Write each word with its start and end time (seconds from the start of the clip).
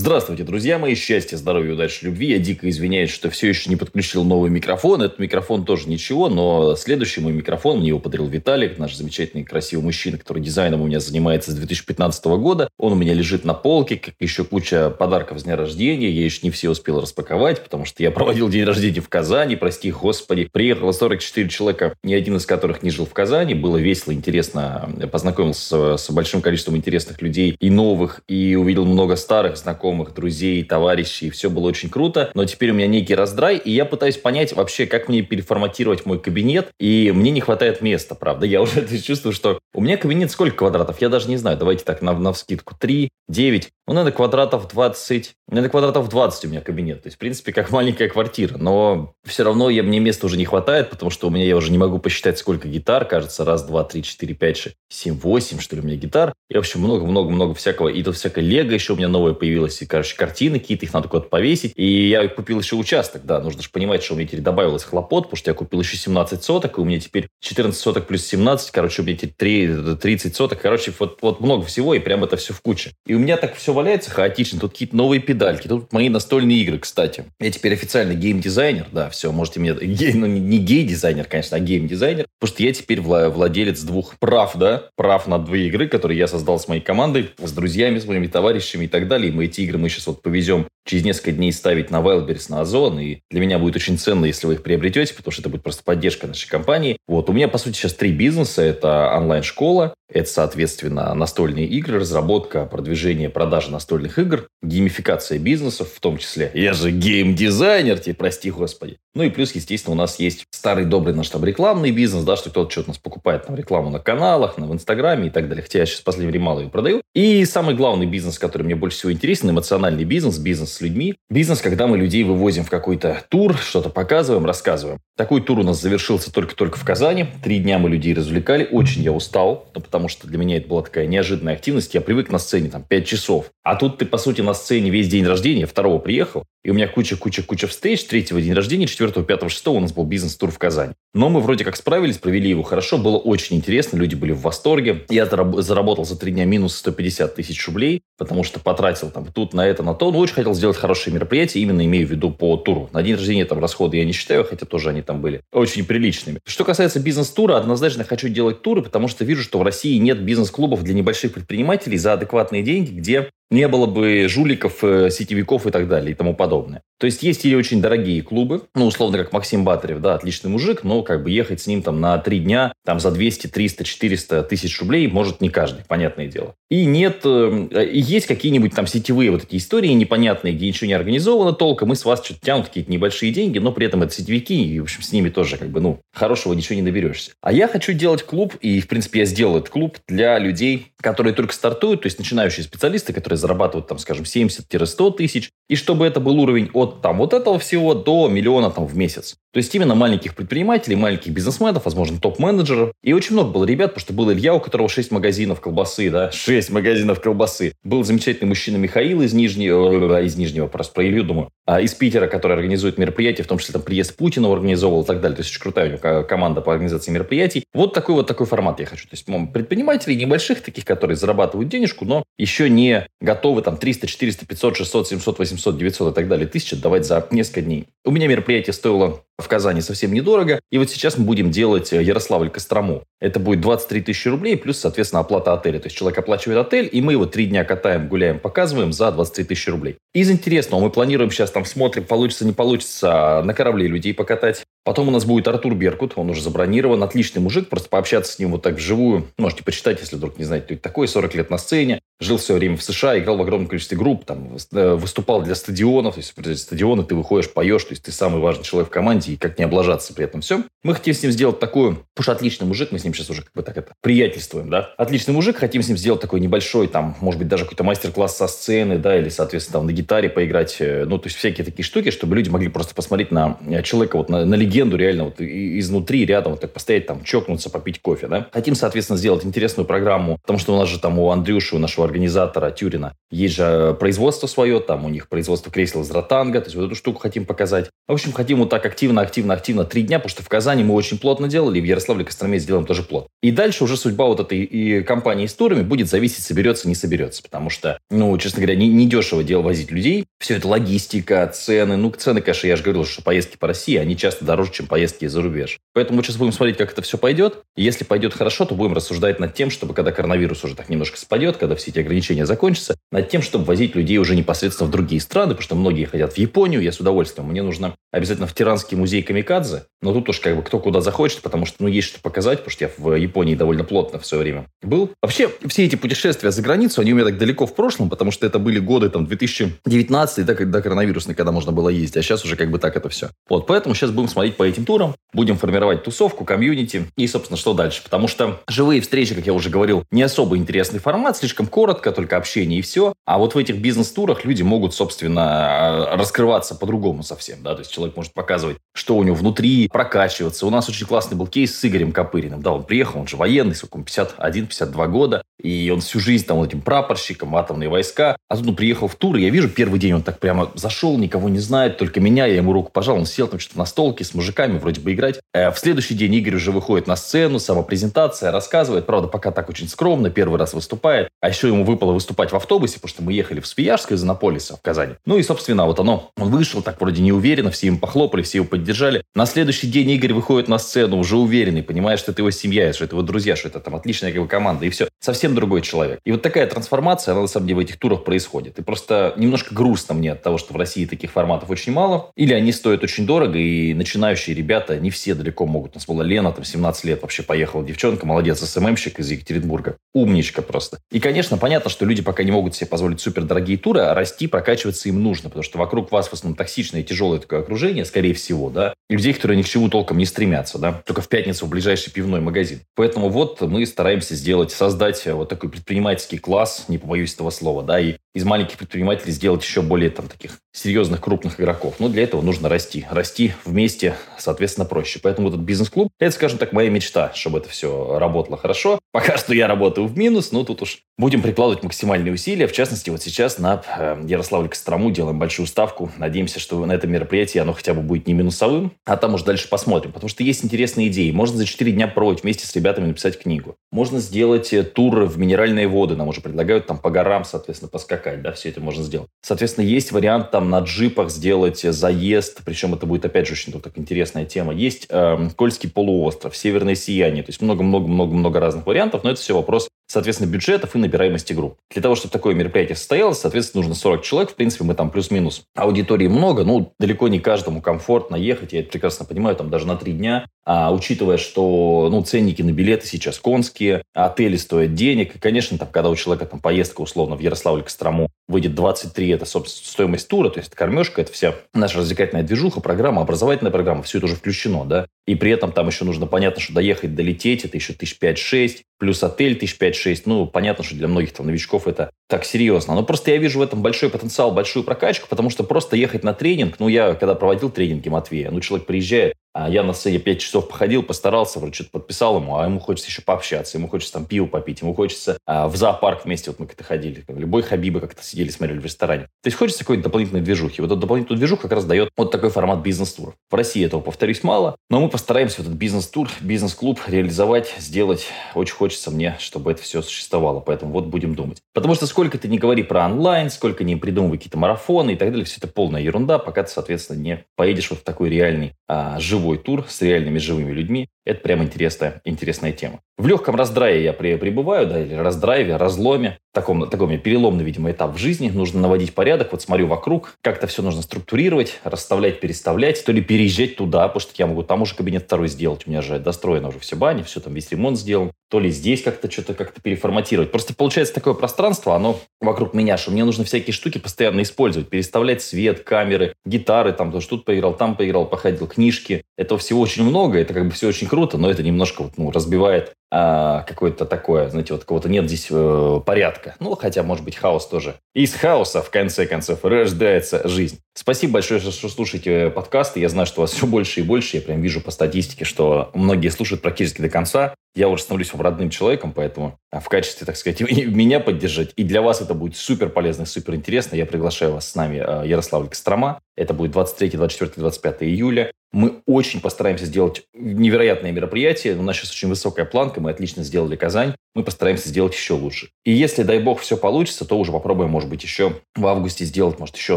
Здравствуйте, 0.00 0.44
друзья 0.44 0.78
мои, 0.78 0.94
счастья, 0.94 1.36
здоровья, 1.36 1.74
удачи, 1.74 2.06
любви. 2.06 2.30
Я 2.30 2.38
дико 2.38 2.70
извиняюсь, 2.70 3.10
что 3.10 3.28
все 3.28 3.48
еще 3.48 3.68
не 3.68 3.76
подключил 3.76 4.24
новый 4.24 4.50
микрофон. 4.50 5.02
Этот 5.02 5.18
микрофон 5.18 5.66
тоже 5.66 5.90
ничего, 5.90 6.30
но 6.30 6.74
следующий 6.74 7.20
мой 7.20 7.34
микрофон 7.34 7.80
мне 7.80 7.88
его 7.88 7.98
подарил 7.98 8.26
Виталик, 8.26 8.78
наш 8.78 8.96
замечательный, 8.96 9.44
красивый 9.44 9.84
мужчина, 9.84 10.16
который 10.16 10.42
дизайном 10.42 10.80
у 10.80 10.86
меня 10.86 11.00
занимается 11.00 11.50
с 11.50 11.54
2015 11.54 12.24
года. 12.38 12.70
Он 12.78 12.94
у 12.94 12.96
меня 12.96 13.12
лежит 13.12 13.44
на 13.44 13.52
полке, 13.52 13.96
как 13.96 14.14
еще 14.18 14.44
куча 14.44 14.88
подарков 14.88 15.38
с 15.38 15.42
дня 15.42 15.54
рождения. 15.54 16.08
Я 16.08 16.24
еще 16.24 16.40
не 16.44 16.50
все 16.50 16.70
успел 16.70 17.02
распаковать, 17.02 17.62
потому 17.62 17.84
что 17.84 18.02
я 18.02 18.10
проводил 18.10 18.48
день 18.48 18.64
рождения 18.64 19.02
в 19.02 19.10
Казани, 19.10 19.54
прости 19.54 19.90
господи. 19.90 20.48
Приехало 20.50 20.92
44 20.92 21.46
человека, 21.50 21.94
ни 22.02 22.14
один 22.14 22.36
из 22.36 22.46
которых 22.46 22.82
не 22.82 22.88
жил 22.88 23.04
в 23.04 23.12
Казани. 23.12 23.52
Было 23.52 23.76
весело, 23.76 24.14
интересно. 24.14 24.88
Познакомился 25.12 25.98
с 25.98 26.10
большим 26.10 26.40
количеством 26.40 26.78
интересных 26.78 27.20
людей 27.20 27.54
и 27.60 27.68
новых, 27.68 28.22
и 28.28 28.54
увидел 28.54 28.86
много 28.86 29.16
старых 29.16 29.58
знакомых 29.58 29.89
знакомых, 29.90 30.14
друзей, 30.14 30.62
товарищей, 30.62 31.26
и 31.26 31.30
все 31.30 31.50
было 31.50 31.66
очень 31.66 31.90
круто. 31.90 32.30
Но 32.34 32.44
теперь 32.44 32.70
у 32.70 32.74
меня 32.74 32.86
некий 32.86 33.14
раздрай, 33.14 33.56
и 33.56 33.70
я 33.70 33.84
пытаюсь 33.84 34.16
понять 34.16 34.52
вообще, 34.52 34.86
как 34.86 35.08
мне 35.08 35.22
переформатировать 35.22 36.06
мой 36.06 36.20
кабинет, 36.20 36.70
и 36.78 37.12
мне 37.14 37.30
не 37.30 37.40
хватает 37.40 37.82
места, 37.82 38.14
правда. 38.14 38.46
Я 38.46 38.62
уже 38.62 38.86
чувствую, 39.00 39.32
что 39.32 39.58
у 39.74 39.80
меня 39.80 39.96
кабинет 39.96 40.30
сколько 40.30 40.56
квадратов? 40.56 41.00
Я 41.00 41.08
даже 41.08 41.28
не 41.28 41.36
знаю. 41.36 41.56
Давайте 41.56 41.84
так, 41.84 42.02
на, 42.02 42.12
на 42.12 42.32
вскидку. 42.32 42.74
3, 42.78 43.10
9. 43.28 43.68
Ну, 43.86 43.94
надо 43.94 44.12
квадратов 44.12 44.68
20. 44.68 45.32
Надо 45.48 45.68
квадратов 45.68 46.08
20 46.08 46.44
у 46.44 46.48
меня 46.48 46.60
кабинет. 46.60 47.02
То 47.02 47.08
есть, 47.08 47.16
в 47.16 47.18
принципе, 47.18 47.52
как 47.52 47.70
маленькая 47.70 48.08
квартира. 48.08 48.56
Но 48.56 49.14
все 49.24 49.42
равно 49.42 49.70
я, 49.70 49.82
мне 49.82 49.98
места 49.98 50.26
уже 50.26 50.36
не 50.36 50.44
хватает, 50.44 50.90
потому 50.90 51.10
что 51.10 51.26
у 51.26 51.30
меня 51.30 51.44
я 51.44 51.56
уже 51.56 51.72
не 51.72 51.78
могу 51.78 51.98
посчитать, 51.98 52.38
сколько 52.38 52.68
гитар. 52.68 53.04
Кажется, 53.04 53.44
раз, 53.44 53.64
два, 53.64 53.84
три, 53.84 54.02
четыре, 54.02 54.34
пять, 54.34 54.56
шесть, 54.56 54.76
семь, 54.88 55.14
восемь, 55.14 55.58
что 55.58 55.76
ли, 55.76 55.82
у 55.82 55.84
меня 55.84 55.96
гитар. 55.96 56.32
И, 56.48 56.54
в 56.54 56.58
общем, 56.58 56.80
много-много-много 56.80 57.54
всякого. 57.54 57.88
И 57.88 58.02
тут 58.02 58.16
всякое 58.16 58.42
лего 58.42 58.70
еще 58.70 58.92
у 58.92 58.96
меня 58.96 59.08
новое 59.08 59.34
появилось 59.34 59.79
появилось, 59.80 59.82
и, 59.82 59.86
короче, 59.86 60.16
картины 60.16 60.58
какие-то, 60.58 60.86
их 60.86 60.92
надо 60.92 61.08
куда-то 61.08 61.28
повесить. 61.28 61.72
И 61.76 62.08
я 62.08 62.28
купил 62.28 62.60
еще 62.60 62.76
участок, 62.76 63.24
да, 63.24 63.40
нужно 63.40 63.62
же 63.62 63.70
понимать, 63.70 64.02
что 64.02 64.14
у 64.14 64.16
меня 64.16 64.26
теперь 64.26 64.40
добавилось 64.40 64.84
хлопот, 64.84 65.24
потому 65.24 65.36
что 65.36 65.50
я 65.50 65.54
купил 65.54 65.80
еще 65.80 65.96
17 65.96 66.42
соток, 66.42 66.78
и 66.78 66.80
у 66.80 66.84
меня 66.84 67.00
теперь 67.00 67.28
14 67.40 67.78
соток 67.78 68.06
плюс 68.06 68.24
17, 68.26 68.70
короче, 68.70 69.02
у 69.02 69.04
меня 69.04 69.16
теперь 69.16 69.34
3, 69.36 69.96
30 69.96 70.36
соток, 70.36 70.60
короче, 70.60 70.92
вот, 70.98 71.18
вот 71.22 71.40
много 71.40 71.64
всего, 71.64 71.94
и 71.94 71.98
прям 71.98 72.24
это 72.24 72.36
все 72.36 72.52
в 72.52 72.60
куче. 72.60 72.92
И 73.06 73.14
у 73.14 73.18
меня 73.18 73.36
так 73.36 73.54
все 73.54 73.72
валяется 73.72 74.10
хаотично, 74.10 74.60
тут 74.60 74.72
какие-то 74.72 74.96
новые 74.96 75.20
педальки, 75.20 75.68
тут 75.68 75.92
мои 75.92 76.08
настольные 76.08 76.58
игры, 76.58 76.78
кстати. 76.78 77.24
Я 77.40 77.50
теперь 77.50 77.74
официально 77.74 78.12
гейм-дизайнер, 78.12 78.86
да, 78.92 79.10
все, 79.10 79.32
можете 79.32 79.60
мне... 79.60 79.74
Гей, 79.80 80.14
ну, 80.14 80.26
не 80.26 80.58
гей-дизайнер, 80.58 81.24
конечно, 81.24 81.56
а 81.56 81.60
гейм-дизайнер, 81.60 82.26
потому 82.38 82.54
что 82.54 82.62
я 82.62 82.72
теперь 82.72 83.00
владелец 83.00 83.80
двух 83.82 84.18
прав, 84.18 84.56
да, 84.56 84.84
прав 84.96 85.26
на 85.26 85.38
две 85.38 85.68
игры, 85.68 85.88
которые 85.88 86.18
я 86.18 86.26
создал 86.26 86.58
с 86.58 86.68
моей 86.68 86.80
командой, 86.80 87.30
с 87.38 87.52
друзьями, 87.52 87.98
с 87.98 88.06
моими 88.06 88.26
товарищами 88.26 88.84
и 88.84 88.88
так 88.88 89.08
далее. 89.08 89.30
И 89.30 89.32
мы 89.32 89.46
эти 89.46 89.62
игры 89.62 89.69
мы 89.78 89.88
сейчас 89.88 90.06
вот 90.06 90.22
повезем 90.22 90.66
через 90.86 91.04
несколько 91.04 91.32
дней 91.32 91.52
ставить 91.52 91.90
на 91.90 92.00
Wildberries, 92.00 92.46
на 92.48 92.62
Озон, 92.62 92.98
и 92.98 93.18
для 93.30 93.40
меня 93.40 93.58
будет 93.58 93.76
очень 93.76 93.98
ценно, 93.98 94.24
если 94.24 94.46
вы 94.46 94.54
их 94.54 94.62
приобретете, 94.62 95.14
потому 95.14 95.32
что 95.32 95.42
это 95.42 95.48
будет 95.48 95.62
просто 95.62 95.82
поддержка 95.84 96.26
нашей 96.26 96.48
компании. 96.48 96.96
Вот, 97.06 97.28
у 97.30 97.32
меня, 97.32 97.48
по 97.48 97.58
сути, 97.58 97.76
сейчас 97.76 97.94
три 97.94 98.12
бизнеса. 98.12 98.62
Это 98.62 99.12
онлайн-школа, 99.16 99.94
это, 100.12 100.28
соответственно, 100.28 101.14
настольные 101.14 101.66
игры, 101.66 102.00
разработка, 102.00 102.66
продвижение, 102.66 103.30
продажа 103.30 103.70
настольных 103.70 104.18
игр, 104.18 104.48
геймификация 104.62 105.38
бизнесов 105.38 105.92
в 105.94 106.00
том 106.00 106.18
числе. 106.18 106.50
Я 106.54 106.72
же 106.72 106.90
гейм-дизайнер, 106.90 107.98
тебе 107.98 108.14
прости 108.14 108.50
господи. 108.50 108.98
Ну 109.14 109.22
и 109.22 109.30
плюс, 109.30 109.52
естественно, 109.52 109.94
у 109.94 109.98
нас 109.98 110.18
есть 110.18 110.44
старый 110.50 110.84
добрый 110.84 111.14
наш 111.14 111.28
там 111.28 111.44
рекламный 111.44 111.90
бизнес, 111.90 112.24
да, 112.24 112.36
что 112.36 112.50
кто-то 112.50 112.70
что-то 112.70 112.88
нас 112.88 112.98
покупает 112.98 113.46
там 113.46 113.56
рекламу 113.56 113.90
на 113.90 113.98
каналах, 113.98 114.58
на, 114.58 114.66
в 114.66 114.72
Инстаграме 114.72 115.28
и 115.28 115.30
так 115.30 115.48
далее. 115.48 115.62
Хотя 115.62 115.80
я 115.80 115.86
сейчас 115.86 116.00
в 116.00 116.04
последнее 116.04 116.30
время 116.30 116.46
мало 116.46 116.60
ее 116.60 116.68
продаю. 116.68 117.02
И 117.14 117.44
самый 117.44 117.74
главный 117.74 118.06
бизнес, 118.06 118.38
который 118.38 118.62
мне 118.62 118.74
больше 118.74 118.98
всего 118.98 119.12
интересен, 119.12 119.48
эмоциональный 119.60 120.04
бизнес, 120.04 120.38
бизнес 120.38 120.72
с 120.72 120.80
людьми. 120.80 121.14
Бизнес, 121.28 121.60
когда 121.60 121.86
мы 121.86 121.98
людей 121.98 122.24
вывозим 122.24 122.64
в 122.64 122.70
какой-то 122.70 123.22
тур, 123.28 123.56
что-то 123.56 123.90
показываем, 123.90 124.46
рассказываем. 124.46 124.98
Такой 125.16 125.42
тур 125.42 125.58
у 125.58 125.62
нас 125.62 125.80
завершился 125.80 126.32
только-только 126.32 126.78
в 126.78 126.84
Казани. 126.84 127.26
Три 127.44 127.58
дня 127.58 127.78
мы 127.78 127.90
людей 127.90 128.14
развлекали. 128.14 128.66
Очень 128.70 129.02
я 129.02 129.12
устал, 129.12 129.70
ну, 129.74 129.82
потому 129.82 130.08
что 130.08 130.26
для 130.26 130.38
меня 130.38 130.56
это 130.56 130.66
была 130.66 130.82
такая 130.82 131.06
неожиданная 131.06 131.54
активность. 131.54 131.94
Я 131.94 132.00
привык 132.00 132.30
на 132.30 132.38
сцене 132.38 132.70
там 132.70 132.82
5 132.82 133.06
часов. 133.06 133.50
А 133.62 133.76
тут 133.76 133.98
ты, 133.98 134.06
по 134.06 134.16
сути, 134.16 134.40
на 134.40 134.54
сцене 134.54 134.88
весь 134.88 135.08
день 135.08 135.26
рождения, 135.26 135.66
второго 135.66 135.98
приехал, 135.98 136.44
и 136.64 136.70
у 136.70 136.74
меня 136.74 136.88
куча-куча-куча 136.88 137.66
встреч, 137.66 138.04
третьего 138.04 138.40
день 138.40 138.52
рождения, 138.52 138.86
четвертого, 138.86 139.24
пятого, 139.24 139.50
шестого 139.50 139.76
у 139.76 139.80
нас 139.80 139.92
был 139.92 140.04
бизнес-тур 140.04 140.50
в 140.50 140.58
Казани. 140.58 140.92
Но 141.14 141.28
мы 141.28 141.40
вроде 141.40 141.64
как 141.64 141.76
справились, 141.76 142.18
провели 142.18 142.48
его 142.50 142.62
хорошо, 142.62 142.98
было 142.98 143.16
очень 143.16 143.56
интересно, 143.56 143.96
люди 143.96 144.14
были 144.14 144.32
в 144.32 144.40
восторге. 144.40 145.04
Я 145.08 145.26
заработал 145.26 146.04
за 146.04 146.16
три 146.18 146.32
дня 146.32 146.44
минус 146.44 146.76
150 146.76 147.34
тысяч 147.34 147.66
рублей, 147.66 148.02
потому 148.18 148.44
что 148.44 148.60
потратил 148.60 149.10
там 149.10 149.26
тут 149.26 149.49
на 149.54 149.66
это, 149.66 149.82
на 149.82 149.94
то. 149.94 150.10
Но 150.10 150.18
очень 150.18 150.34
хотел 150.34 150.54
сделать 150.54 150.76
хорошее 150.76 151.14
мероприятие, 151.14 151.62
именно 151.62 151.84
имею 151.84 152.06
в 152.06 152.10
виду 152.10 152.30
по 152.30 152.56
туру. 152.56 152.88
На 152.92 153.02
день 153.02 153.14
рождения 153.14 153.44
там 153.44 153.58
расходы 153.58 153.96
я 153.96 154.04
не 154.04 154.12
считаю, 154.12 154.44
хотя 154.44 154.66
тоже 154.66 154.90
они 154.90 155.02
там 155.02 155.20
были 155.20 155.42
очень 155.52 155.84
приличными. 155.84 156.40
Что 156.46 156.64
касается 156.64 157.00
бизнес-тура, 157.00 157.56
однозначно 157.56 158.04
хочу 158.04 158.28
делать 158.28 158.62
туры, 158.62 158.82
потому 158.82 159.08
что 159.08 159.24
вижу, 159.24 159.42
что 159.42 159.58
в 159.58 159.62
России 159.62 159.98
нет 159.98 160.22
бизнес-клубов 160.22 160.82
для 160.82 160.94
небольших 160.94 161.32
предпринимателей 161.32 161.96
за 161.96 162.14
адекватные 162.14 162.62
деньги, 162.62 162.92
где 162.92 163.30
не 163.50 163.66
было 163.68 163.86
бы 163.86 164.26
жуликов, 164.28 164.82
э, 164.82 165.10
сетевиков 165.10 165.66
и 165.66 165.70
так 165.70 165.88
далее 165.88 166.12
и 166.12 166.14
тому 166.14 166.34
подобное. 166.34 166.82
То 167.00 167.06
есть 167.06 167.22
есть 167.22 167.46
и 167.46 167.56
очень 167.56 167.80
дорогие 167.80 168.20
клубы, 168.20 168.62
ну, 168.74 168.84
условно, 168.84 169.16
как 169.16 169.32
Максим 169.32 169.64
Батарев, 169.64 170.00
да, 170.00 170.14
отличный 170.14 170.50
мужик, 170.50 170.84
но 170.84 171.02
как 171.02 171.22
бы 171.22 171.30
ехать 171.30 171.62
с 171.62 171.66
ним 171.66 171.82
там 171.82 171.98
на 171.98 172.18
три 172.18 172.40
дня, 172.40 172.74
там 172.84 173.00
за 173.00 173.10
200, 173.10 173.46
300, 173.46 173.84
400 173.84 174.42
тысяч 174.42 174.78
рублей 174.80 175.08
может 175.08 175.40
не 175.40 175.48
каждый, 175.48 175.82
понятное 175.88 176.26
дело. 176.26 176.54
И 176.68 176.84
нет, 176.84 177.22
э, 177.24 177.88
и 177.90 177.98
есть 177.98 178.26
какие-нибудь 178.26 178.74
там 178.74 178.86
сетевые 178.86 179.30
вот 179.30 179.44
эти 179.44 179.56
истории 179.56 179.88
непонятные, 179.88 180.52
где 180.52 180.68
ничего 180.68 180.88
не 180.88 180.92
организовано 180.92 181.52
толком, 181.52 181.92
и 181.92 181.96
с 181.96 182.04
вас 182.04 182.22
что-то 182.22 182.40
тянут 182.40 182.66
какие-то 182.68 182.92
небольшие 182.92 183.32
деньги, 183.32 183.58
но 183.58 183.72
при 183.72 183.86
этом 183.86 184.02
это 184.02 184.12
сетевики, 184.12 184.62
и, 184.62 184.78
в 184.78 184.82
общем, 184.82 185.02
с 185.02 185.10
ними 185.10 185.30
тоже 185.30 185.56
как 185.56 185.70
бы, 185.70 185.80
ну, 185.80 186.00
хорошего 186.12 186.52
ничего 186.52 186.76
не 186.76 186.82
доберешься. 186.82 187.32
А 187.40 187.50
я 187.50 187.66
хочу 187.66 187.94
делать 187.94 188.24
клуб, 188.24 188.54
и, 188.60 188.80
в 188.80 188.88
принципе, 188.88 189.20
я 189.20 189.24
сделал 189.24 189.56
этот 189.56 189.70
клуб 189.70 189.96
для 190.06 190.38
людей, 190.38 190.92
которые 191.00 191.32
только 191.32 191.54
стартуют, 191.54 192.02
то 192.02 192.06
есть 192.06 192.18
начинающие 192.18 192.62
специалисты, 192.62 193.14
которые 193.14 193.38
зарабатывают, 193.40 193.88
там, 193.88 193.98
скажем, 193.98 194.24
70-100 194.24 195.16
тысяч, 195.16 195.50
и 195.68 195.76
чтобы 195.76 196.06
это 196.06 196.20
был 196.20 196.38
уровень 196.38 196.70
от 196.74 197.00
там 197.00 197.18
вот 197.18 197.32
этого 197.32 197.58
всего 197.58 197.94
до 197.94 198.28
миллиона 198.28 198.70
там 198.70 198.86
в 198.86 198.96
месяц. 198.96 199.36
То 199.52 199.58
есть 199.58 199.74
именно 199.74 199.96
маленьких 199.96 200.36
предпринимателей, 200.36 200.94
маленьких 200.94 201.32
бизнесменов, 201.32 201.84
возможно, 201.84 202.20
топ-менеджеров. 202.20 202.92
И 203.02 203.12
очень 203.12 203.32
много 203.32 203.50
было 203.50 203.64
ребят, 203.64 203.90
потому 203.90 204.00
что 204.00 204.12
был 204.12 204.32
Илья, 204.32 204.54
у 204.54 204.60
которого 204.60 204.88
6 204.88 205.10
магазинов 205.10 205.60
колбасы, 205.60 206.08
да, 206.10 206.30
6 206.30 206.70
магазинов 206.70 207.20
колбасы. 207.20 207.72
Был 207.82 208.04
замечательный 208.04 208.48
мужчина 208.48 208.76
Михаил 208.76 209.22
из 209.22 209.32
Нижнего, 209.32 210.18
э, 210.18 210.24
из 210.24 210.36
Нижнего, 210.36 210.68
просто 210.68 210.94
про 210.94 211.04
Илью 211.04 211.24
думаю, 211.24 211.50
а, 211.66 211.80
из 211.80 211.94
Питера, 211.94 212.26
который 212.28 212.56
организует 212.56 212.98
мероприятия, 212.98 213.42
в 213.42 213.46
том 213.46 213.58
числе 213.58 213.72
там 213.72 213.82
приезд 213.82 214.16
Путина 214.16 214.52
организовывал 214.52 215.02
и 215.02 215.06
так 215.06 215.20
далее. 215.20 215.36
То 215.36 215.40
есть 215.40 215.50
очень 215.50 215.60
крутая 215.60 215.88
у 215.88 215.92
него 215.92 216.24
команда 216.24 216.60
по 216.60 216.72
организации 216.72 217.10
мероприятий. 217.10 217.64
Вот 217.72 217.92
такой 217.92 218.14
вот 218.16 218.26
такой 218.26 218.46
формат 218.46 218.80
я 218.80 218.86
хочу. 218.86 219.08
То 219.08 219.14
есть 219.14 219.24
предпринимателей 219.52 220.16
небольших 220.16 220.62
таких, 220.62 220.84
которые 220.84 221.16
зарабатывают 221.16 221.68
денежку, 221.68 222.04
но 222.04 222.24
еще 222.38 222.68
не 222.68 223.06
готовы 223.34 223.62
там 223.62 223.76
300, 223.76 224.06
400, 224.06 224.46
500, 224.46 224.76
600, 224.76 225.08
700, 225.08 225.38
800, 225.38 225.76
900 225.76 226.12
и 226.12 226.14
так 226.14 226.28
далее 226.28 226.46
тысяч 226.48 226.72
отдавать 226.72 227.06
за 227.06 227.26
несколько 227.30 227.62
дней. 227.62 227.86
У 228.04 228.10
меня 228.10 228.26
мероприятие 228.26 228.72
стоило 228.72 229.22
в 229.40 229.48
Казани 229.48 229.80
совсем 229.80 230.12
недорого. 230.12 230.60
И 230.70 230.78
вот 230.78 230.90
сейчас 230.90 231.18
мы 231.18 231.24
будем 231.24 231.50
делать 231.50 231.92
э, 231.92 232.02
Ярославль-Кострому. 232.02 233.02
Это 233.20 233.40
будет 233.40 233.60
23 233.60 234.02
тысячи 234.02 234.28
рублей, 234.28 234.56
плюс, 234.56 234.78
соответственно, 234.78 235.20
оплата 235.20 235.52
отеля. 235.52 235.78
То 235.78 235.86
есть 235.86 235.96
человек 235.96 236.18
оплачивает 236.18 236.58
отель, 236.58 236.88
и 236.90 237.00
мы 237.00 237.12
его 237.12 237.26
три 237.26 237.46
дня 237.46 237.64
катаем, 237.64 238.08
гуляем, 238.08 238.38
показываем 238.38 238.92
за 238.92 239.10
23 239.12 239.44
тысячи 239.44 239.70
рублей. 239.70 239.96
Из 240.14 240.30
интересного 240.30 240.80
мы 240.80 240.90
планируем 240.90 241.30
сейчас 241.30 241.50
там 241.50 241.64
смотрим, 241.64 242.04
получится, 242.04 242.44
не 242.44 242.52
получится, 242.52 243.42
на 243.44 243.54
корабле 243.54 243.86
людей 243.86 244.14
покатать. 244.14 244.64
Потом 244.82 245.08
у 245.08 245.10
нас 245.10 245.26
будет 245.26 245.46
Артур 245.46 245.74
Беркут, 245.74 246.14
он 246.16 246.30
уже 246.30 246.42
забронирован, 246.42 247.02
отличный 247.02 247.42
мужик, 247.42 247.68
просто 247.68 247.90
пообщаться 247.90 248.32
с 248.32 248.38
ним 248.38 248.52
вот 248.52 248.62
так 248.62 248.76
вживую. 248.76 249.28
Можете 249.36 249.62
почитать, 249.62 250.00
если 250.00 250.16
вдруг 250.16 250.38
не 250.38 250.44
знаете, 250.44 250.64
кто 250.64 250.74
это 250.74 250.82
такой, 250.82 251.06
40 251.06 251.34
лет 251.34 251.50
на 251.50 251.58
сцене, 251.58 252.00
жил 252.18 252.38
все 252.38 252.54
время 252.54 252.78
в 252.78 252.82
США, 252.82 253.18
играл 253.18 253.36
в 253.36 253.42
огромном 253.42 253.68
количестве 253.68 253.98
групп, 253.98 254.24
там, 254.24 254.56
э, 254.72 254.94
выступал 254.94 255.42
для 255.42 255.54
стадионов, 255.54 256.14
то 256.14 256.20
есть 256.20 256.62
стадионы 256.62 257.04
ты 257.04 257.14
выходишь, 257.14 257.52
поешь, 257.52 257.84
то 257.84 257.92
есть 257.92 258.04
ты 258.04 258.10
самый 258.12 258.40
важный 258.40 258.64
человек 258.64 258.88
в 258.88 258.92
команде, 258.92 259.29
и 259.30 259.36
как 259.36 259.58
не 259.58 259.64
облажаться 259.64 260.14
при 260.14 260.24
этом 260.24 260.40
все. 260.40 260.64
Мы 260.82 260.94
хотим 260.94 261.14
с 261.14 261.22
ним 261.22 261.32
сделать 261.32 261.58
такую, 261.58 262.06
потому 262.14 262.22
что 262.22 262.32
отличный 262.32 262.66
мужик, 262.66 262.90
мы 262.92 262.98
с 262.98 263.04
ним 263.04 263.14
сейчас 263.14 263.30
уже 263.30 263.42
как 263.42 263.52
бы 263.54 263.62
так 263.62 263.76
это 263.76 263.92
приятельствуем, 264.00 264.70
да. 264.70 264.92
Отличный 264.96 265.34
мужик, 265.34 265.56
хотим 265.56 265.82
с 265.82 265.88
ним 265.88 265.96
сделать 265.96 266.20
такой 266.20 266.40
небольшой, 266.40 266.88
там, 266.88 267.16
может 267.20 267.38
быть, 267.38 267.48
даже 267.48 267.64
какой-то 267.64 267.84
мастер-класс 267.84 268.36
со 268.36 268.46
сцены, 268.48 268.98
да, 268.98 269.16
или, 269.18 269.28
соответственно, 269.28 269.80
там, 269.80 269.86
на 269.86 269.92
гитаре 269.92 270.28
поиграть, 270.28 270.76
э, 270.80 271.04
ну, 271.06 271.18
то 271.18 271.26
есть 271.26 271.36
всякие 271.36 271.64
такие 271.64 271.84
штуки, 271.84 272.10
чтобы 272.10 272.36
люди 272.36 272.48
могли 272.48 272.68
просто 272.68 272.94
посмотреть 272.94 273.30
на 273.30 273.58
э, 273.66 273.82
человека, 273.82 274.16
вот 274.16 274.28
на, 274.28 274.44
на 274.44 274.54
легенду 274.54 274.96
реально 274.96 275.24
вот 275.24 275.40
изнутри, 275.40 276.24
рядом 276.24 276.52
вот 276.52 276.60
так 276.60 276.72
постоять, 276.72 277.06
там, 277.06 277.22
чокнуться, 277.24 277.70
попить 277.70 278.00
кофе, 278.00 278.26
да. 278.26 278.48
Хотим, 278.52 278.74
соответственно, 278.74 279.18
сделать 279.18 279.44
интересную 279.44 279.86
программу, 279.86 280.38
потому 280.38 280.58
что 280.58 280.74
у 280.74 280.78
нас 280.78 280.88
же 280.88 280.98
там 280.98 281.18
у 281.18 281.30
Андрюши, 281.30 281.76
у 281.76 281.78
нашего 281.78 282.06
организатора 282.06 282.70
Тюрина, 282.70 283.14
есть 283.30 283.54
же 283.54 283.96
производство 284.00 284.46
свое, 284.46 284.80
там 284.80 285.04
у 285.04 285.08
них 285.08 285.28
производство 285.28 285.70
кресел 285.70 286.02
из 286.02 286.10
ротанга, 286.10 286.60
то 286.60 286.66
есть 286.66 286.76
вот 286.76 286.86
эту 286.86 286.94
штуку 286.94 287.20
хотим 287.20 287.44
показать. 287.44 287.90
В 288.08 288.12
общем, 288.12 288.32
хотим 288.32 288.58
вот 288.58 288.70
так 288.70 288.84
активно, 288.86 289.19
активно, 289.20 289.54
активно 289.54 289.84
три 289.84 290.02
дня, 290.02 290.18
потому 290.18 290.30
что 290.30 290.42
в 290.42 290.48
Казани 290.48 290.84
мы 290.84 290.94
очень 290.94 291.18
плотно 291.18 291.48
делали, 291.48 291.78
и 291.78 291.80
в 291.80 291.84
Ярославле, 291.84 292.24
Костроме 292.24 292.58
сделаем 292.58 292.86
тоже 292.86 293.02
плот. 293.02 293.28
И 293.42 293.50
дальше 293.50 293.84
уже 293.84 293.96
судьба 293.96 294.26
вот 294.26 294.40
этой 294.40 294.62
и 294.62 295.02
компании 295.02 295.46
с 295.46 295.54
турами 295.54 295.82
будет 295.82 296.08
зависеть, 296.08 296.44
соберется, 296.44 296.88
не 296.88 296.94
соберется, 296.94 297.42
потому 297.42 297.70
что, 297.70 297.98
ну, 298.10 298.36
честно 298.38 298.60
говоря, 298.60 298.76
не, 298.76 298.88
не 298.88 299.06
дешево 299.06 299.42
дело 299.42 299.62
возить 299.62 299.90
людей. 299.90 300.26
Все 300.38 300.56
это 300.56 300.68
логистика, 300.68 301.50
цены. 301.52 301.96
Ну, 301.96 302.10
цены, 302.10 302.40
конечно, 302.40 302.66
я 302.66 302.76
же 302.76 302.82
говорил, 302.82 303.04
что 303.04 303.22
поездки 303.22 303.56
по 303.56 303.66
России, 303.66 303.96
они 303.96 304.16
часто 304.16 304.44
дороже, 304.44 304.72
чем 304.72 304.86
поездки 304.86 305.26
за 305.26 305.42
рубеж. 305.42 305.78
Поэтому 305.92 306.18
мы 306.18 306.22
сейчас 306.24 306.36
будем 306.36 306.52
смотреть, 306.52 306.76
как 306.76 306.92
это 306.92 307.02
все 307.02 307.18
пойдет. 307.18 307.58
И 307.76 307.82
если 307.82 308.04
пойдет 308.04 308.34
хорошо, 308.34 308.64
то 308.64 308.74
будем 308.74 308.94
рассуждать 308.94 309.40
над 309.40 309.54
тем, 309.54 309.70
чтобы 309.70 309.94
когда 309.94 310.12
коронавирус 310.12 310.64
уже 310.64 310.74
так 310.74 310.88
немножко 310.88 311.18
спадет, 311.18 311.56
когда 311.56 311.74
все 311.74 311.90
эти 311.90 311.98
ограничения 311.98 312.46
закончатся, 312.46 312.96
над 313.10 313.28
тем, 313.28 313.42
чтобы 313.42 313.64
возить 313.64 313.94
людей 313.94 314.18
уже 314.18 314.36
непосредственно 314.36 314.88
в 314.88 314.90
другие 314.90 315.20
страны, 315.20 315.50
потому 315.50 315.62
что 315.62 315.74
многие 315.74 316.04
хотят 316.04 316.32
в 316.32 316.38
Японию, 316.38 316.82
я 316.82 316.92
с 316.92 317.00
удовольствием. 317.00 317.48
Мне 317.48 317.62
нужно 317.62 317.94
обязательно 318.12 318.46
в 318.46 318.54
Тиранский 318.54 318.96
музей 319.00 319.22
Камикадзе, 319.22 319.84
но 320.02 320.12
тут 320.12 320.28
уж 320.28 320.40
как 320.40 320.56
бы 320.56 320.62
кто 320.62 320.78
куда 320.78 321.00
захочет, 321.00 321.42
потому 321.42 321.66
что, 321.66 321.76
ну, 321.80 321.88
есть 321.88 322.08
что 322.08 322.20
показать, 322.20 322.58
потому 322.58 322.70
что 322.70 322.84
я 322.84 322.90
в 322.96 323.14
Японии 323.14 323.54
довольно 323.54 323.84
плотно 323.84 324.18
в 324.18 324.26
свое 324.26 324.44
время 324.44 324.66
был. 324.82 325.10
Вообще, 325.20 325.50
все 325.66 325.84
эти 325.84 325.96
путешествия 325.96 326.50
за 326.50 326.62
границу, 326.62 327.00
они 327.00 327.12
у 327.12 327.16
меня 327.16 327.26
так 327.26 327.38
далеко 327.38 327.66
в 327.66 327.74
прошлом, 327.74 328.08
потому 328.08 328.30
что 328.30 328.46
это 328.46 328.58
были 328.58 328.78
годы 328.78 329.10
там 329.10 329.26
2019, 329.26 330.46
да, 330.46 330.54
когда 330.54 330.80
коронавирусный, 330.80 331.34
когда 331.34 331.52
можно 331.52 331.72
было 331.72 331.88
ездить, 331.88 332.16
а 332.16 332.22
сейчас 332.22 332.44
уже 332.44 332.56
как 332.56 332.70
бы 332.70 332.78
так 332.78 332.96
это 332.96 333.08
все. 333.08 333.30
Вот, 333.48 333.66
поэтому 333.66 333.94
сейчас 333.94 334.10
будем 334.10 334.28
смотреть 334.28 334.56
по 334.56 334.62
этим 334.62 334.84
турам, 334.84 335.14
будем 335.32 335.58
формировать 335.58 336.04
тусовку, 336.04 336.44
комьюнити 336.44 337.06
и, 337.16 337.26
собственно, 337.26 337.56
что 337.56 337.74
дальше. 337.74 338.02
Потому 338.02 338.28
что 338.28 338.60
живые 338.68 339.00
встречи, 339.00 339.34
как 339.34 339.46
я 339.46 339.52
уже 339.52 339.70
говорил, 339.70 340.04
не 340.10 340.22
особо 340.22 340.56
интересный 340.56 341.00
формат, 341.00 341.36
слишком 341.36 341.66
коротко, 341.66 342.12
только 342.12 342.36
общение 342.36 342.78
и 342.78 342.82
все. 342.82 343.12
А 343.26 343.38
вот 343.38 343.54
в 343.54 343.58
этих 343.58 343.76
бизнес-турах 343.76 344.44
люди 344.44 344.62
могут, 344.62 344.94
собственно, 344.94 346.10
раскрываться 346.12 346.74
по-другому 346.74 347.22
совсем, 347.22 347.62
да, 347.62 347.74
то 347.74 347.80
есть 347.80 347.92
человек 347.92 348.16
может 348.16 348.32
показывать, 348.32 348.78
что 348.94 349.16
у 349.16 349.22
него 349.22 349.36
внутри, 349.36 349.88
прокачиваться. 349.88 350.66
У 350.66 350.70
нас 350.70 350.88
очень 350.88 351.06
классный 351.06 351.36
был 351.36 351.46
кейс 351.46 351.78
с 351.78 351.84
Игорем 351.84 352.12
Копыриным, 352.12 352.62
да, 352.62 352.72
он 352.72 352.84
приехал, 352.84 353.20
он 353.20 353.28
же 353.28 353.36
военный, 353.36 353.74
сколько 353.74 353.98
ему, 353.98 354.04
51-52 354.04 355.08
года, 355.08 355.42
и 355.62 355.90
он 355.90 356.00
всю 356.00 356.20
жизнь 356.20 356.46
там 356.46 356.58
вот 356.58 356.68
этим 356.68 356.80
прапорщиком, 356.80 357.54
атомные 357.56 357.88
войска, 357.88 358.36
а 358.48 358.56
тут 358.56 358.68
он 358.68 358.76
приехал 358.76 359.08
в 359.08 359.14
тур, 359.14 359.36
и 359.36 359.42
я 359.42 359.50
вижу, 359.50 359.68
первый 359.68 359.98
день 359.98 360.14
он 360.14 360.22
так 360.22 360.38
прямо 360.38 360.70
зашел, 360.74 361.16
никого 361.18 361.48
не 361.48 361.58
знает, 361.58 361.98
только 361.98 362.20
меня, 362.20 362.46
я 362.46 362.56
ему 362.56 362.72
руку 362.72 362.90
пожал, 362.92 363.16
он 363.16 363.26
сел 363.26 363.46
там 363.46 363.60
что-то 363.60 363.78
на 363.78 363.86
столке 363.86 364.24
с 364.24 364.34
мужиками, 364.34 364.78
вроде 364.78 365.00
бы 365.00 365.12
играть. 365.12 365.40
Э, 365.52 365.70
в 365.70 365.78
следующий 365.78 366.14
день 366.14 366.34
Игорь 366.34 366.56
уже 366.56 366.72
выходит 366.72 367.06
на 367.06 367.16
сцену, 367.16 367.58
самопрезентация, 367.58 368.50
рассказывает, 368.50 369.06
правда, 369.06 369.28
пока 369.28 369.50
так 369.50 369.68
очень 369.68 369.88
скромно, 369.88 370.30
первый 370.30 370.58
раз 370.58 370.74
выступает, 370.74 371.28
а 371.40 371.48
еще 371.48 371.68
ему 371.68 371.84
выпало 371.84 372.12
выступать 372.12 372.52
в 372.52 372.56
автобусе, 372.56 372.94
потому 372.94 373.08
что 373.08 373.22
мы 373.22 373.32
ехали 373.32 373.60
в 373.60 373.66
Свияжск 373.66 374.12
из 374.12 374.22
Анаполиса 374.22 374.76
в 374.76 374.82
Казани. 374.82 375.14
Ну 375.26 375.38
и, 375.38 375.42
собственно, 375.42 375.86
вот 375.86 376.00
оно, 376.00 376.30
он 376.36 376.50
вышел 376.50 376.82
так 376.82 377.00
вроде 377.00 377.22
неуверенно, 377.22 377.70
все 377.70 377.86
ему 377.86 377.98
похлопали, 377.98 378.42
все 378.42 378.58
его 378.58 378.66
поддержали. 378.66 378.89
На 379.34 379.46
следующий 379.46 379.86
день 379.86 380.10
Игорь 380.10 380.32
выходит 380.32 380.68
на 380.68 380.78
сцену 380.78 381.18
уже 381.18 381.36
уверенный, 381.36 381.82
понимая, 381.82 382.16
что 382.16 382.32
это 382.32 382.42
его 382.42 382.50
семья, 382.50 382.92
что 382.92 383.04
это 383.04 383.14
его 383.14 383.22
друзья, 383.22 383.56
что 383.56 383.68
это 383.68 383.80
там 383.80 383.94
отличная 383.94 384.32
как 384.32 384.42
бы, 384.42 384.48
команда, 384.48 384.86
и 384.86 384.90
все. 384.90 385.08
Совсем 385.20 385.54
другой 385.54 385.82
человек. 385.82 386.20
И 386.24 386.32
вот 386.32 386.42
такая 386.42 386.66
трансформация, 386.66 387.32
она 387.32 387.42
на 387.42 387.46
самом 387.46 387.66
деле 387.66 387.76
в 387.76 387.80
этих 387.80 387.98
турах 387.98 388.24
происходит. 388.24 388.78
И 388.78 388.82
просто 388.82 389.34
немножко 389.36 389.74
грустно 389.74 390.14
мне 390.14 390.32
от 390.32 390.42
того, 390.42 390.58
что 390.58 390.72
в 390.72 390.76
России 390.76 391.04
таких 391.04 391.30
форматов 391.30 391.70
очень 391.70 391.92
мало, 391.92 392.30
или 392.36 392.54
они 392.54 392.72
стоят 392.72 393.04
очень 393.04 393.26
дорого, 393.26 393.58
и 393.58 393.94
начинающие 393.94 394.56
ребята, 394.56 394.98
не 394.98 395.10
все 395.10 395.34
далеко 395.34 395.66
могут. 395.66 395.92
У 395.92 395.94
нас 395.96 396.06
была 396.06 396.24
Лена, 396.24 396.52
там 396.52 396.64
17 396.64 397.04
лет 397.04 397.22
вообще 397.22 397.42
поехала 397.42 397.84
девчонка, 397.84 398.26
молодец, 398.26 398.60
СММщик 398.60 399.18
из 399.20 399.30
Екатеринбурга. 399.30 399.96
Умничка 400.14 400.62
просто. 400.62 400.98
И, 401.10 401.20
конечно, 401.20 401.56
понятно, 401.58 401.90
что 401.90 402.04
люди 402.06 402.22
пока 402.22 402.42
не 402.42 402.50
могут 402.50 402.74
себе 402.74 402.86
позволить 402.86 403.20
супер 403.20 403.44
дорогие 403.44 403.78
туры, 403.78 404.00
а 404.00 404.14
расти, 404.14 404.46
прокачиваться 404.46 405.08
им 405.08 405.22
нужно, 405.22 405.50
потому 405.50 405.62
что 405.62 405.78
вокруг 405.78 406.10
вас 406.10 406.28
в 406.28 406.32
основном 406.32 406.56
токсичное 406.56 407.02
и 407.02 407.04
тяжелое 407.04 407.38
такое 407.38 407.60
окружение, 407.60 408.04
скорее 408.04 408.34
всего, 408.34 408.69
да, 408.70 408.94
и 409.08 409.16
людей, 409.16 409.34
которые 409.34 409.58
ни 409.58 409.62
к 409.62 409.68
чему 409.68 409.88
толком 409.88 410.18
не 410.18 410.26
стремятся, 410.26 410.78
да, 410.78 411.02
только 411.04 411.20
в 411.20 411.28
пятницу 411.28 411.66
в 411.66 411.68
ближайший 411.68 412.12
пивной 412.12 412.40
магазин. 412.40 412.80
Поэтому 412.94 413.28
вот 413.28 413.60
мы 413.60 413.84
стараемся 413.86 414.34
сделать, 414.34 414.70
создать 414.70 415.24
вот 415.26 415.48
такой 415.48 415.70
предпринимательский 415.70 416.38
класс, 416.38 416.84
не 416.88 416.98
побоюсь 416.98 417.34
этого 417.34 417.50
слова, 417.50 417.82
да, 417.82 418.00
и 418.00 418.16
из 418.34 418.44
маленьких 418.44 418.78
предпринимателей 418.78 419.32
сделать 419.32 419.62
еще 419.62 419.82
более 419.82 420.10
там 420.10 420.28
таких 420.28 420.58
серьезных 420.72 421.20
крупных 421.20 421.60
игроков. 421.60 421.96
Но 421.98 422.08
для 422.08 422.22
этого 422.22 422.42
нужно 422.42 422.68
расти. 422.68 423.04
Расти 423.10 423.52
вместе, 423.64 424.14
соответственно, 424.38 424.84
проще. 424.84 425.18
Поэтому 425.20 425.48
этот 425.48 425.60
бизнес-клуб, 425.60 426.10
это, 426.20 426.34
скажем 426.34 426.58
так, 426.58 426.72
моя 426.72 426.90
мечта, 426.90 427.32
чтобы 427.34 427.58
это 427.58 427.68
все 427.68 428.18
работало 428.18 428.56
хорошо. 428.56 429.00
Пока 429.12 429.36
что 429.36 429.52
я 429.52 429.66
работаю 429.66 430.06
в 430.06 430.16
минус, 430.16 430.52
но 430.52 430.64
тут 430.64 430.82
уж 430.82 431.00
будем 431.18 431.42
прикладывать 431.42 431.82
максимальные 431.82 432.32
усилия. 432.32 432.68
В 432.68 432.72
частности, 432.72 433.10
вот 433.10 433.20
сейчас 433.20 433.58
на 433.58 433.82
э, 433.98 434.22
Ярославль-Кострому 434.24 435.10
делаем 435.10 435.38
большую 435.38 435.66
ставку. 435.66 436.12
Надеемся, 436.16 436.60
что 436.60 436.84
на 436.86 436.92
этом 436.92 437.10
мероприятии 437.10 437.58
оно 437.58 437.72
хотя 437.72 437.94
бы 437.94 438.02
будет 438.02 438.28
не 438.28 438.34
минусовым, 438.34 438.92
а 439.04 439.16
там 439.16 439.34
уже 439.34 439.44
дальше 439.44 439.68
посмотрим. 439.68 440.12
Потому 440.12 440.28
что 440.28 440.44
есть 440.44 440.64
интересные 440.64 441.08
идеи. 441.08 441.32
Можно 441.32 441.58
за 441.58 441.66
4 441.66 441.90
дня 441.90 442.06
пробовать 442.06 442.44
вместе 442.44 442.66
с 442.66 442.74
ребятами 442.76 443.06
написать 443.06 443.40
книгу. 443.40 443.74
Можно 443.90 444.20
сделать 444.20 444.72
э, 444.72 444.84
тур 444.84 445.24
в 445.24 445.36
минеральные 445.36 445.88
воды. 445.88 446.14
Нам 446.14 446.28
уже 446.28 446.40
предлагают 446.40 446.86
там 446.86 446.98
по 446.98 447.10
горам, 447.10 447.44
соответственно, 447.44 447.88
поскакать. 448.20 448.42
Да, 448.42 448.52
все 448.52 448.68
это 448.68 448.80
можно 448.80 449.02
сделать. 449.02 449.28
Соответственно, 449.42 449.84
есть 449.84 450.12
вариант 450.12 450.50
там 450.50 450.70
на 450.70 450.80
джипах 450.80 451.30
сделать 451.30 451.80
заезд. 451.80 452.60
Причем 452.64 452.94
это 452.94 453.06
будет, 453.06 453.24
опять 453.24 453.46
же, 453.46 453.52
очень 453.54 453.72
так 453.80 453.96
интересная 453.98 454.44
тема. 454.44 454.72
Есть 454.74 455.06
э, 455.08 455.48
Кольский 455.56 455.90
полуостров, 455.90 456.56
Северное 456.56 456.94
сияние. 456.94 457.42
То 457.42 457.50
есть 457.50 457.62
много-много-много-много 457.62 458.60
разных 458.60 458.86
вариантов. 458.86 459.24
Но 459.24 459.30
это 459.30 459.40
все 459.40 459.54
вопрос, 459.54 459.88
соответственно, 460.10 460.50
бюджетов 460.50 460.96
и 460.96 460.98
набираемости 460.98 461.52
групп. 461.52 461.76
Для 461.90 462.02
того, 462.02 462.16
чтобы 462.16 462.32
такое 462.32 462.54
мероприятие 462.54 462.96
состоялось, 462.96 463.38
соответственно, 463.38 463.82
нужно 463.82 463.94
40 463.94 464.22
человек. 464.22 464.50
В 464.50 464.54
принципе, 464.56 464.84
мы 464.84 464.94
там 464.94 465.10
плюс-минус. 465.10 465.62
Аудитории 465.76 466.26
много. 466.26 466.64
Ну, 466.64 466.92
далеко 466.98 467.28
не 467.28 467.38
каждому 467.38 467.80
комфортно 467.80 468.34
ехать. 468.34 468.72
Я 468.72 468.80
это 468.80 468.90
прекрасно 468.90 469.24
понимаю. 469.24 469.54
Там 469.54 469.70
даже 469.70 469.86
на 469.86 469.96
три 469.96 470.12
дня 470.12 470.46
а, 470.72 470.92
учитывая, 470.92 471.36
что 471.36 472.08
ну, 472.12 472.22
ценники 472.22 472.62
на 472.62 472.70
билеты 472.70 473.06
сейчас 473.06 473.38
конские, 473.40 474.02
отели 474.14 474.56
стоят 474.56 474.94
денег. 474.94 475.34
И, 475.34 475.38
конечно, 475.38 475.78
там, 475.78 475.88
когда 475.90 476.10
у 476.10 476.16
человека 476.16 476.46
там, 476.46 476.60
поездка 476.60 477.00
условно 477.00 477.34
в 477.34 477.40
Ярославль-Кострому 477.40 478.28
выйдет 478.46 478.74
23, 478.74 479.30
это, 479.30 479.46
собственно, 479.46 479.90
стоимость 479.90 480.28
тура, 480.28 480.50
то 480.50 480.60
есть 480.60 480.72
кормежка, 480.74 481.22
это 481.22 481.32
вся 481.32 481.54
наша 481.74 481.98
развлекательная 481.98 482.44
движуха, 482.44 482.80
программа, 482.80 483.22
образовательная 483.22 483.72
программа, 483.72 484.02
все 484.02 484.18
это 484.18 484.26
уже 484.26 484.36
включено, 484.36 484.84
да. 484.84 485.06
И 485.26 485.34
при 485.34 485.50
этом 485.50 485.72
там 485.72 485.88
еще 485.88 486.04
нужно, 486.04 486.26
понятно, 486.26 486.60
что 486.60 486.74
доехать, 486.74 487.14
долететь, 487.14 487.64
это 487.64 487.76
еще 487.76 487.92
тысяч 487.92 488.18
пять-шесть, 488.18 488.84
плюс 489.00 489.24
отель 489.24 489.56
тысяч 489.56 489.78
пять-шесть. 489.78 490.26
Ну, 490.26 490.46
понятно, 490.46 490.84
что 490.84 490.94
для 490.94 491.08
многих 491.08 491.32
там 491.32 491.46
новичков 491.46 491.88
это 491.88 492.10
так 492.28 492.44
серьезно. 492.44 492.94
Но 492.94 493.02
просто 493.02 493.32
я 493.32 493.38
вижу 493.38 493.58
в 493.58 493.62
этом 493.62 493.82
большой 493.82 494.10
потенциал, 494.10 494.52
большую 494.52 494.84
прокачку, 494.84 495.26
потому 495.28 495.50
что 495.50 495.64
просто 495.64 495.96
ехать 495.96 496.22
на 496.22 496.34
тренинг, 496.34 496.78
ну, 496.78 496.86
я 496.86 497.14
когда 497.14 497.34
проводил 497.34 497.70
тренинги 497.70 498.10
Матвея, 498.10 498.50
ну, 498.50 498.60
человек 498.60 498.86
приезжает, 498.86 499.34
а 499.52 499.68
я 499.68 499.82
на 499.82 499.92
сцене 499.92 500.18
5 500.18 500.40
часов 500.40 500.68
походил, 500.68 501.02
постарался, 501.02 501.58
вроде 501.58 501.74
что-то 501.74 501.90
подписал 501.90 502.36
ему, 502.36 502.56
а 502.56 502.64
ему 502.64 502.78
хочется 502.78 503.10
еще 503.10 503.22
пообщаться, 503.22 503.78
ему 503.78 503.88
хочется 503.88 504.12
там 504.12 504.24
пиво 504.24 504.46
попить, 504.46 504.82
ему 504.82 504.94
хочется 504.94 505.38
а, 505.46 505.68
в 505.68 505.76
зоопарк 505.76 506.24
вместе, 506.24 506.50
вот 506.50 506.60
мы 506.60 506.66
как-то 506.66 506.84
ходили, 506.84 507.24
любой 507.28 507.62
Хабибы 507.62 508.00
как-то 508.00 508.22
сидели, 508.22 508.50
смотрели 508.50 508.78
в 508.78 508.84
ресторане. 508.84 509.24
То 509.42 509.46
есть 509.46 509.56
хочется 509.56 509.80
какой-то 509.80 510.04
дополнительной 510.04 510.40
движухи. 510.40 510.80
Вот 510.80 510.88
этот 510.88 511.00
дополнительный 511.00 511.38
движух 511.38 511.62
как 511.62 511.72
раз 511.72 511.84
дает 511.84 512.10
вот 512.16 512.30
такой 512.30 512.50
формат 512.50 512.80
бизнес-тура. 512.80 513.34
В 513.50 513.54
России 513.54 513.84
этого, 513.84 514.00
повторюсь, 514.00 514.42
мало, 514.42 514.76
но 514.88 515.00
мы 515.00 515.08
постараемся 515.08 515.62
этот 515.62 515.74
бизнес-тур, 515.74 516.28
бизнес-клуб 516.40 517.00
реализовать, 517.06 517.74
сделать. 517.78 518.26
Очень 518.54 518.74
хочется 518.74 519.10
мне, 519.10 519.36
чтобы 519.40 519.72
это 519.72 519.82
все 519.82 520.02
существовало, 520.02 520.60
поэтому 520.60 520.92
вот 520.92 521.06
будем 521.06 521.34
думать. 521.34 521.58
Потому 521.74 521.94
что 521.94 522.06
сколько 522.06 522.38
ты 522.38 522.48
не 522.48 522.58
говори 522.58 522.82
про 522.82 523.06
онлайн, 523.06 523.50
сколько 523.50 523.82
не 523.82 523.96
придумывай 523.96 524.38
какие-то 524.38 524.58
марафоны 524.58 525.12
и 525.12 525.16
так 525.16 525.30
далее, 525.30 525.44
все 525.44 525.58
это 525.58 525.68
полная 525.68 526.02
ерунда, 526.02 526.38
пока 526.38 526.62
ты, 526.62 526.70
соответственно, 526.70 527.18
не 527.18 527.44
поедешь 527.56 527.90
вот 527.90 528.00
в 528.00 528.02
такой 528.02 528.28
реальный 528.28 528.74
а, 528.86 529.18
живой 529.18 529.39
тур 529.58 529.86
с 529.88 530.02
реальными 530.02 530.38
живыми 530.38 530.72
людьми. 530.72 531.08
Это 531.30 531.42
прям 531.42 531.62
интересная, 531.62 532.20
интересная 532.24 532.72
тема. 532.72 532.98
В 533.16 533.28
легком 533.28 533.54
раздрае 533.54 534.02
я 534.02 534.12
пребываю, 534.12 534.88
да, 534.88 535.00
или 535.00 535.14
раздрайве, 535.14 535.76
разломе. 535.76 536.38
Таком, 536.52 536.80
меня 536.80 537.18
переломный, 537.18 537.62
видимо, 537.62 537.92
этап 537.92 538.14
в 538.14 538.18
жизни. 538.18 538.50
Нужно 538.50 538.80
наводить 538.80 539.14
порядок. 539.14 539.52
Вот 539.52 539.62
смотрю 539.62 539.86
вокруг, 539.86 540.34
как-то 540.40 540.66
все 540.66 540.82
нужно 540.82 541.02
структурировать, 541.02 541.78
расставлять, 541.84 542.40
переставлять. 542.40 543.04
То 543.04 543.12
ли 543.12 543.22
переезжать 543.22 543.76
туда, 543.76 544.08
потому 544.08 544.20
что 544.20 544.32
я 544.38 544.48
могу 544.48 544.64
там 544.64 544.82
уже 544.82 544.96
кабинет 544.96 545.22
второй 545.22 545.46
сделать. 545.46 545.82
У 545.86 545.90
меня 545.90 546.02
же 546.02 546.18
достроено 546.18 546.68
уже 546.68 546.80
все 546.80 546.96
бани, 546.96 547.22
все 547.22 547.38
там 547.38 547.54
весь 547.54 547.70
ремонт 547.70 547.96
сделан. 547.96 548.32
То 548.48 548.58
ли 548.58 548.68
здесь 548.70 549.02
как-то 549.02 549.30
что-то 549.30 549.54
как-то 549.54 549.80
переформатировать. 549.80 550.50
Просто 550.50 550.74
получается 550.74 551.14
такое 551.14 551.34
пространство, 551.34 551.94
оно 551.94 552.18
вокруг 552.40 552.74
меня, 552.74 552.96
что 552.96 553.12
мне 553.12 553.24
нужно 553.24 553.44
всякие 553.44 553.72
штуки 553.72 553.98
постоянно 553.98 554.42
использовать. 554.42 554.88
Переставлять 554.88 555.42
свет, 555.42 555.84
камеры, 555.84 556.34
гитары, 556.44 556.92
там, 556.92 557.12
то, 557.12 557.20
что 557.20 557.36
тут 557.36 557.44
поиграл, 557.44 557.76
там 557.76 557.94
поиграл, 557.94 558.26
походил, 558.26 558.66
книжки. 558.66 559.22
Этого 559.36 559.60
всего 559.60 559.80
очень 559.80 560.02
много, 560.02 560.38
это 560.40 560.52
как 560.52 560.64
бы 560.64 560.72
все 560.72 560.88
очень 560.88 561.06
круто, 561.06 561.19
но 561.38 561.50
это 561.50 561.62
немножко 561.62 562.02
вот, 562.02 562.12
ну, 562.16 562.30
разбивает 562.30 562.94
а, 563.12 563.62
какое-то 563.62 564.04
такое, 564.06 564.48
знаете, 564.50 564.72
вот 564.72 564.82
какого-то 564.82 565.08
нет 565.08 565.26
здесь 565.26 565.48
э, 565.50 566.00
порядка. 566.06 566.54
Ну, 566.60 566.76
хотя, 566.76 567.02
может 567.02 567.24
быть, 567.24 567.34
хаос 567.34 567.66
тоже. 567.66 567.96
Из 568.14 568.32
хаоса, 568.34 568.82
в 568.82 568.90
конце 568.90 569.26
концов, 569.26 569.64
рождается 569.64 570.46
жизнь. 570.46 570.78
Спасибо 570.94 571.34
большое, 571.34 571.60
что 571.60 571.88
слушаете 571.88 572.50
подкасты. 572.50 573.00
Я 573.00 573.08
знаю, 573.08 573.26
что 573.26 573.40
вас 573.40 573.52
все 573.52 573.66
больше 573.66 574.00
и 574.00 574.02
больше. 574.04 574.36
Я 574.36 574.42
прям 574.42 574.60
вижу 574.60 574.80
по 574.80 574.92
статистике, 574.92 575.44
что 575.44 575.90
многие 575.92 576.28
слушают 576.28 576.62
практически 576.62 577.02
до 577.02 577.08
конца. 577.08 577.54
Я 577.74 577.88
уже 577.88 578.02
становлюсь 578.02 578.32
вам 578.32 578.42
родным 578.42 578.70
человеком, 578.70 579.12
поэтому 579.12 579.58
а, 579.72 579.80
в 579.80 579.88
качестве, 579.88 580.26
так 580.26 580.36
сказать, 580.36 580.60
меня 580.70 581.18
поддержать. 581.18 581.72
И 581.76 581.84
для 581.84 582.02
вас 582.02 582.20
это 582.20 582.34
будет 582.34 582.56
супер 582.56 582.90
полезно, 582.90 583.26
супер 583.26 583.54
интересно. 583.54 583.96
Я 583.96 584.06
приглашаю 584.06 584.52
вас 584.52 584.68
с 584.68 584.74
нами 584.74 584.98
а, 584.98 585.24
Ярославль 585.24 585.68
Кострома. 585.68 586.20
Это 586.36 586.54
будет 586.54 586.72
23, 586.72 587.10
24, 587.10 587.52
25 587.56 588.02
июля. 588.02 588.52
Мы 588.72 589.02
очень 589.06 589.40
постараемся 589.40 589.84
сделать 589.84 590.22
невероятное 590.32 591.10
мероприятие. 591.10 591.74
У 591.76 591.82
нас 591.82 591.96
сейчас 591.96 592.12
очень 592.12 592.28
высокая 592.28 592.64
планка, 592.64 592.99
мы 593.00 593.10
отлично 593.10 593.42
сделали 593.42 593.76
Казань. 593.76 594.14
Мы 594.34 594.44
постараемся 594.44 594.88
сделать 594.88 595.14
еще 595.14 595.34
лучше. 595.34 595.70
И 595.84 595.92
если, 595.92 596.22
дай 596.22 596.38
бог, 596.38 596.60
все 596.60 596.76
получится, 596.76 597.24
то 597.24 597.38
уже 597.38 597.50
попробуем, 597.50 597.90
может 597.90 598.08
быть, 598.08 598.22
еще 598.22 598.60
в 598.76 598.86
августе 598.86 599.24
сделать, 599.24 599.58
может, 599.58 599.76
еще 599.76 599.96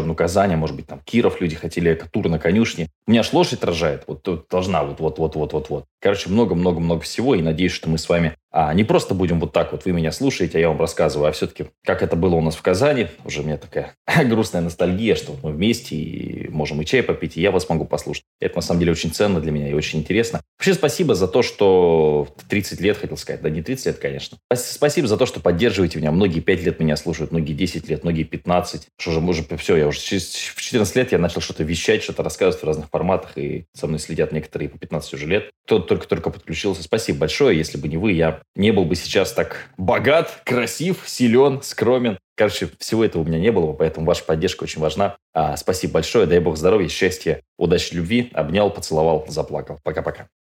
одну 0.00 0.14
Казань, 0.14 0.54
а 0.54 0.56
может 0.56 0.74
быть, 0.74 0.86
там 0.86 1.00
Киров 1.04 1.40
люди 1.40 1.54
хотели, 1.56 2.02
тур 2.12 2.28
на 2.28 2.38
конюшне. 2.38 2.88
У 3.06 3.10
меня 3.10 3.20
аж 3.20 3.32
лошадь 3.32 3.62
рожает, 3.62 4.04
вот 4.06 4.26
должна 4.50 4.82
вот-вот-вот-вот-вот-вот. 4.82 5.84
Короче, 6.00 6.28
много-много-много 6.30 7.02
всего, 7.02 7.34
и 7.34 7.42
надеюсь, 7.42 7.72
что 7.72 7.88
мы 7.88 7.98
с 7.98 8.08
вами 8.08 8.36
а 8.56 8.72
не 8.72 8.84
просто 8.84 9.14
будем 9.14 9.40
вот 9.40 9.50
так 9.50 9.72
вот, 9.72 9.84
вы 9.84 9.90
меня 9.90 10.12
слушаете, 10.12 10.58
а 10.58 10.60
я 10.60 10.68
вам 10.68 10.78
рассказываю, 10.78 11.28
а 11.28 11.32
все-таки, 11.32 11.66
как 11.84 12.04
это 12.04 12.14
было 12.14 12.36
у 12.36 12.40
нас 12.40 12.54
в 12.54 12.62
Казани, 12.62 13.08
уже 13.24 13.40
у 13.40 13.42
меня 13.42 13.56
такая 13.56 13.96
грустная 14.26 14.62
ностальгия, 14.62 15.16
что 15.16 15.34
мы 15.42 15.50
вместе 15.50 15.96
и 15.96 16.48
можем 16.50 16.80
и 16.80 16.86
чай 16.86 17.02
попить, 17.02 17.36
и 17.36 17.40
я 17.40 17.50
вас 17.50 17.68
могу 17.68 17.84
послушать. 17.84 18.22
Это 18.38 18.54
на 18.54 18.62
самом 18.62 18.78
деле 18.78 18.92
очень 18.92 19.10
ценно 19.10 19.40
для 19.40 19.50
меня 19.50 19.68
и 19.68 19.72
очень 19.72 19.98
интересно. 19.98 20.40
Вообще 20.56 20.74
спасибо 20.74 21.16
за 21.16 21.26
то, 21.26 21.42
что 21.42 22.28
30 22.48 22.80
лет, 22.80 22.96
хотел 22.96 23.16
сказать, 23.16 23.42
да 23.42 23.50
не 23.50 23.60
30 23.60 23.86
лет, 23.86 23.98
конечно. 23.98 24.23
Спасибо 24.54 25.08
за 25.08 25.16
то, 25.16 25.26
что 25.26 25.40
поддерживаете 25.40 25.98
меня. 25.98 26.12
Многие 26.12 26.40
5 26.40 26.62
лет 26.62 26.80
меня 26.80 26.96
слушают, 26.96 27.32
многие 27.32 27.52
10 27.52 27.88
лет, 27.88 28.04
многие 28.04 28.24
15. 28.24 28.88
Что 28.98 29.10
же, 29.10 29.20
уже 29.20 29.44
все, 29.56 29.76
я 29.76 29.86
уже 29.86 29.98
в 29.98 30.60
14 30.60 30.96
лет 30.96 31.12
я 31.12 31.18
начал 31.18 31.40
что-то 31.40 31.64
вещать, 31.64 32.02
что-то 32.02 32.22
рассказывать 32.22 32.62
в 32.62 32.66
разных 32.66 32.88
форматах, 32.90 33.36
и 33.36 33.66
со 33.74 33.86
мной 33.86 33.98
следят 33.98 34.32
некоторые 34.32 34.68
по 34.68 34.78
15 34.78 35.14
уже 35.14 35.26
лет. 35.26 35.50
Кто 35.66 35.78
только-только 35.78 36.30
подключился, 36.30 36.82
спасибо 36.82 37.20
большое. 37.20 37.56
Если 37.56 37.78
бы 37.78 37.88
не 37.88 37.96
вы, 37.96 38.12
я 38.12 38.42
не 38.54 38.70
был 38.72 38.84
бы 38.84 38.94
сейчас 38.96 39.32
так 39.32 39.68
богат, 39.76 40.42
красив, 40.44 41.04
силен, 41.06 41.62
скромен. 41.62 42.18
Короче, 42.36 42.68
всего 42.78 43.04
этого 43.04 43.22
у 43.22 43.24
меня 43.24 43.38
не 43.38 43.52
было, 43.52 43.72
поэтому 43.72 44.06
ваша 44.06 44.24
поддержка 44.24 44.64
очень 44.64 44.80
важна. 44.80 45.16
А, 45.32 45.56
спасибо 45.56 45.94
большое, 45.94 46.26
дай 46.26 46.40
бог 46.40 46.56
здоровья, 46.56 46.88
счастья, 46.88 47.40
удачи, 47.58 47.94
любви. 47.94 48.30
Обнял, 48.32 48.70
поцеловал, 48.70 49.24
заплакал. 49.28 49.78
Пока-пока. 49.84 50.28